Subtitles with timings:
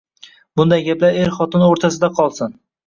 [0.61, 2.61] Bunday gaplar er-xotin o‘rtasida qolsin.